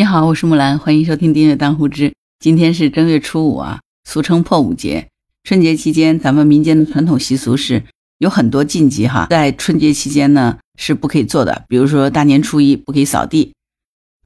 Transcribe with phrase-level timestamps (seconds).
[0.00, 2.14] 你好，我是木兰，欢迎收听订阅当户知。
[2.38, 5.08] 今天是正月初五啊，俗称破五节。
[5.44, 7.82] 春节期间，咱们民间的传统习俗是
[8.16, 11.66] 有很多禁忌哈，在春节期间呢是不可以做的。
[11.68, 13.52] 比如说大年初一不可以扫地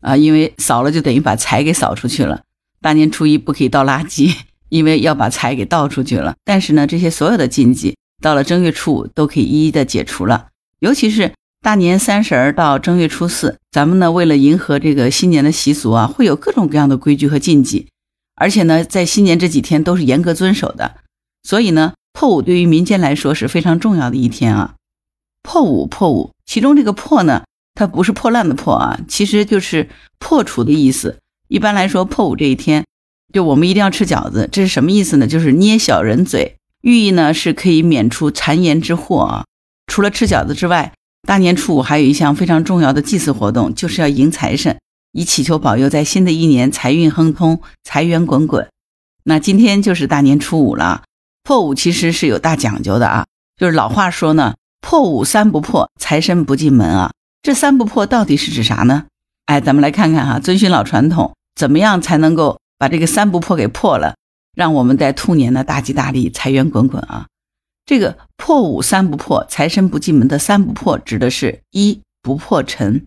[0.00, 2.42] 啊，因为扫了就等于把财给扫出去了。
[2.80, 4.32] 大年初一不可以倒垃圾，
[4.70, 6.36] 因为要把财给倒出去了。
[6.44, 10.46] 但是呢，这些所有的禁忌到了正月初五都可以一一的解除了，
[10.78, 11.32] 尤其是。
[11.64, 17.88] 大年三十儿到正月初四，咱们呢为了迎合这个新年的习俗啊，会有各种各样的规矩和禁忌，
[18.34, 20.96] 而且呢在新年这几天都是严格遵守的。
[21.42, 24.74] 所以呢，破五对于民间来说是非常重要的一天啊。
[25.42, 29.88] 破五破五，其中这个破呢，它不是破烂的破啊，其实就是
[30.18, 31.16] 破除的意思。
[31.48, 32.84] 一般来说，破五这一天，
[33.32, 35.26] 就我们一定要吃饺子，这是什么意思呢？
[35.26, 39.44] 就是捏小人嘴，寓意呢是可以免除谗言之祸啊。
[39.86, 40.92] 除了吃饺子之外，
[41.26, 44.78] 大年初五还有一项非常重要的祭祀活动，就是要迎财神，
[45.12, 48.68] 以祈求保佑在新的一年财运亨通、财源滚滚。
[49.24, 51.02] 那今天就是大年初五了，
[51.42, 53.24] 破五其实是有大讲究的啊，
[53.56, 57.10] 就是老话说呢，破五三不破，财神不进门啊。
[57.42, 59.04] 这三不破到底是指啥呢？
[59.46, 64.14] 哎，咱们来看看哈，遵循老传统，怎么样才能够把这个三不破给破了，
[64.54, 67.26] 让我们在兔年呢大吉大利、财源滚滚啊。
[67.86, 73.04] 这个破五三不破，财神不进门的三不破，指的是一不破尘。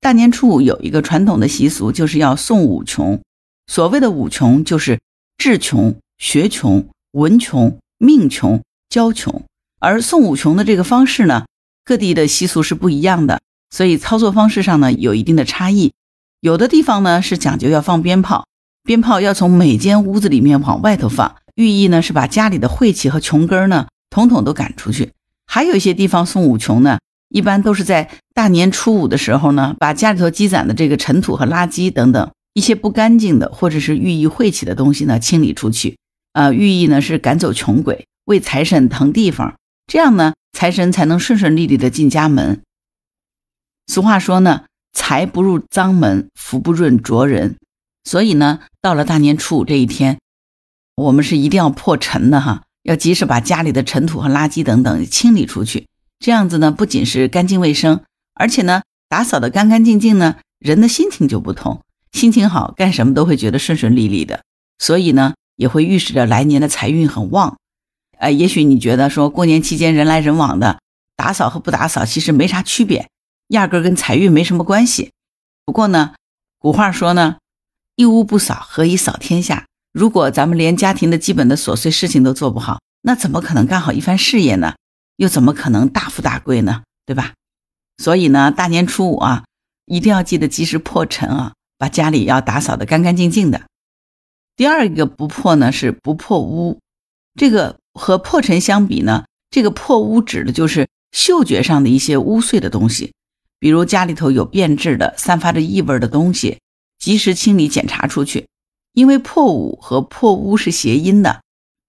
[0.00, 3.20] 大年初五有一个传统的习俗，就是要送五穷。
[3.66, 5.00] 所谓的五穷，就是
[5.38, 9.42] 智穷、学穷、文穷、命穷、交穷。
[9.80, 11.46] 而送五穷的这个方式呢，
[11.84, 13.40] 各地的习俗是不一样的，
[13.70, 15.92] 所以操作方式上呢有一定的差异。
[16.40, 18.46] 有的地方呢是讲究要放鞭炮，
[18.84, 23.86] 鞭炮要从每间屋子里面往外头放，寓意呢是把家里的晦气和穷根呢。
[24.10, 25.12] 统统都赶出去。
[25.46, 35.96] 还有一些地方送五穷呢，一般都是在大年初五的时候呢，把家里头积攒的这个尘土和垃圾等等一些不干净的或者是寓意晦气的东西呢清理出去。
[36.32, 42.60] 呃，寓意呢是赶走穷鬼，为财神腾地方，这样呢财神才能顺顺利利的进家门。
[43.86, 47.56] 俗话说呢，财不入脏门，福不润浊人。
[48.04, 50.18] 所以呢，到了大年初五这一天，
[50.96, 52.62] 我们是一定要破尘的哈。
[52.88, 55.86] 要及时把家里的尘土和垃圾等等清理出去，
[56.18, 58.00] 这样子呢，不仅是干净卫生，
[58.32, 61.82] 而且呢，打扫的干干净净呢，人的心情就不同，
[62.12, 64.42] 心情好，干什么都会觉得顺顺利利的，
[64.78, 67.58] 所以呢，也会预示着来年的财运很旺。
[68.16, 70.80] 呃，也许你觉得说过年期间人来人往的，
[71.14, 73.10] 打扫和不打扫其实没啥区别，
[73.48, 75.10] 压根跟财运没什么关系。
[75.66, 76.14] 不过呢，
[76.58, 77.36] 古话说呢，
[77.96, 79.66] 一屋不扫，何以扫天下？
[79.98, 84.76] 如果咱们连家庭的基本的琐碎事情都做不好，那怎么可能干好一番事业呢？
[85.16, 86.84] 又怎么可能大富大贵呢？
[87.04, 87.34] 对吧？
[87.96, 89.44] 所以呢，大年初五啊，
[89.86, 93.62] 一定要记得及时破尘啊，把家里要打扫的干干净净的。
[94.54, 96.78] 第二个不破呢是不破污，
[97.34, 103.12] 这个和破尘相比呢，这个破污指的就是嗅觉上的一些污秽的东西，
[103.58, 106.60] 比如家里头有变质的、散发着异味的东西，
[107.00, 108.46] 及时清理检查出去。
[108.92, 111.42] 因为破五和破屋是谐音的，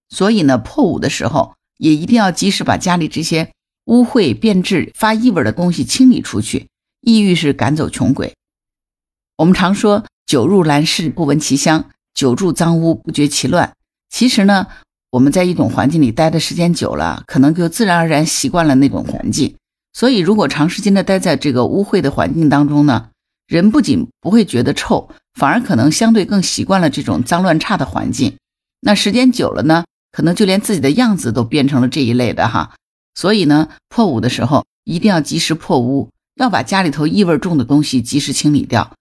[0.08, 3.52] 所以呢，破五的时候也一定要及时把家里这些
[3.86, 6.68] 污秽、变质、发异味的东西清理出去，
[7.00, 8.34] 意欲是赶走穷鬼。
[9.38, 13.72] 我们常说“久入兰室不闻其香，久住脏屋不觉其乱”。
[14.10, 14.66] 其实呢，
[15.10, 19.56] 我们在一种环境里待的时间久了，可能就自然而然习惯了那种环境。
[19.92, 23.09] 所以，如果长时间的待在这个污秽的环境当中呢，
[23.50, 25.10] 人不仅不会觉得臭。
[25.34, 28.36] 反而可能相对更习惯了这种脏乱差的环境，
[28.80, 32.74] 那时间久了呢，可能就连自己的样子都变成了这一类的哈。
[33.14, 38.92] 所以呢，破屋的时候一定要及时破屋，要把家里头异味重的东西及时清理掉，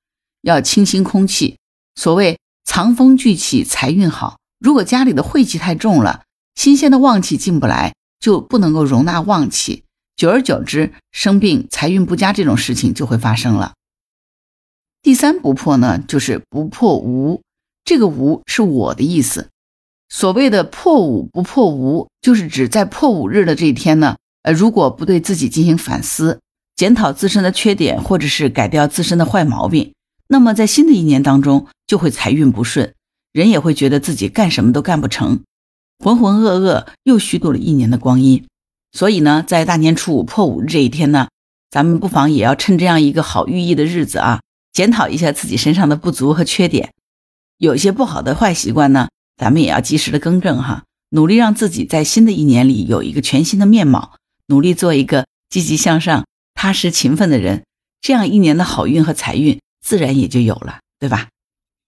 [0.43, 1.57] 要清新空气。
[1.95, 4.37] 所谓藏风聚气，财运好。
[4.59, 6.21] 如果家里的晦气太重了，
[6.55, 9.83] 新鲜的旺气进不来，就不能够容纳旺气，
[10.15, 13.73] 久而久之，生病、财运不佳这种事情就会发生了。
[15.01, 17.41] 第三不破呢，就是不破无。
[17.85, 19.47] 这个无是我的意思。
[20.09, 26.39] 所谓的破五不破无，就是指在破五日的这一天呢，呃，如果不对自己进行反思，
[26.75, 29.93] 检讨自身的缺点，或者是改掉自身的坏毛病，
[30.27, 32.93] 那么在新的一年当中就会财运不顺，
[33.31, 35.43] 人也会觉得自己干什么都干不成，
[36.03, 38.45] 浑浑噩噩，又虚度了一年的光阴。
[38.91, 41.29] 所以呢，在大年初五破五日这一天呢，
[41.69, 44.41] 咱们不妨也要趁这样一个好寓意的日子啊。
[44.71, 46.93] 检讨一下自己身上的不足和缺点，
[47.57, 54.15] 有些不好的坏习惯呢，咱们也要及时的更正哈，努力让自己在新的一年里有一个全新的面貌，
[54.47, 57.63] 努力做一个积极向上、踏实勤奋的人，
[58.01, 60.79] 这样一年的好运和财运自然也就有了。
[60.99, 61.29] 对吧？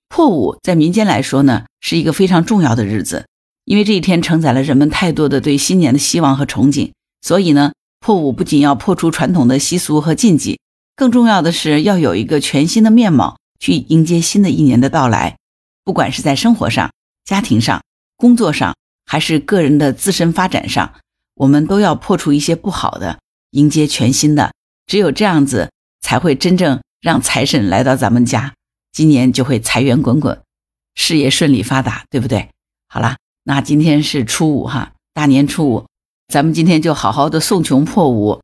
[0.08, 3.26] 破五在民间来说呢，是一个非常重要的日子，
[3.66, 6.94] 因为这一天承载了人们太多的对新年的希望和憧憬。
[7.22, 10.61] 所以呢，破五不仅要破除传统的习俗和禁忌，
[11.02, 15.36] 更重要的是要有一个全新的面貌去迎接新的一年的到来。
[15.84, 16.92] 不管是在生活上、
[17.26, 17.82] 家庭上、
[18.18, 18.76] 工作上，
[19.08, 20.94] 还是个人的自身发展上，
[21.34, 23.18] 我们都要破除一些不好的，
[23.50, 24.52] 迎接全新的。
[24.86, 25.72] 只有这样子，
[26.02, 28.54] 才会真正让财神来到咱们家。
[28.92, 30.40] 今年就会财源滚滚，
[30.94, 32.48] 事业顺利发达，对不对？
[32.88, 35.88] 好了，那今天是初五哈，大年初五，
[36.28, 38.40] 咱们今天就好好的送穷破五，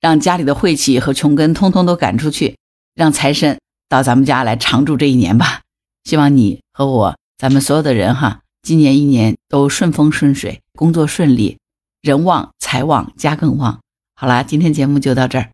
[0.00, 2.56] 让家里的晦气和穷根通通都赶出去，
[2.94, 3.58] 让财神
[3.88, 5.60] 到咱们家来常住这一年吧。
[6.04, 11.58] 希望你和我，咱们所有的人哈，今年一年都顺风顺水，工作顺利，
[12.00, 13.80] 人旺财旺家更旺。
[14.14, 15.50] 好啦，今天节目就到这儿。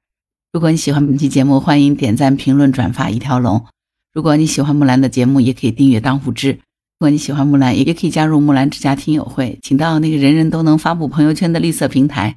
[0.52, 3.66] 如果你喜欢本期节目，欢迎点赞、评论、转发一条龙。
[4.12, 6.52] 如果你喜欢木兰的节目，也可以订阅当户知。
[6.52, 12.36] 如果你喜欢木兰，也也可以加入木兰之家听友会，请到那个人人都能发布朋友圈的绿色平台，